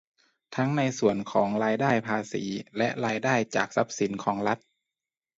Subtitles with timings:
[0.55, 2.43] ทั้งในส่วนของรายได้ภาษี
[2.77, 4.59] และรายได้จากทรัพย์สินของรัฐ